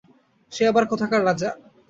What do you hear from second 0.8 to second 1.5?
কোথাকার রাজা?